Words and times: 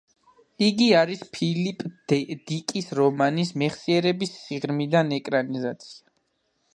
იგი 0.67 0.85
არის 0.99 1.19
ფილიპ 1.35 1.83
დიკის 2.13 2.89
რომანის 2.99 3.51
„მეხსიერების 3.63 4.33
სიღრმიდან“ 4.39 5.13
ეკრანიზაცია. 5.19 6.13